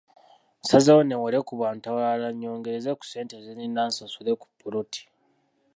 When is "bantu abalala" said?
1.61-2.27